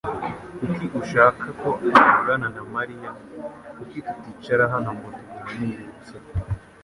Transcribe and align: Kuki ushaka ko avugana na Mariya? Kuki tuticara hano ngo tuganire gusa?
Kuki 0.59 0.85
ushaka 1.01 1.45
ko 1.61 1.69
avugana 1.99 2.47
na 2.55 2.61
Mariya? 2.75 3.09
Kuki 3.75 3.99
tuticara 4.09 4.63
hano 4.73 4.89
ngo 4.97 5.07
tuganire 5.17 5.83
gusa? 5.95 6.17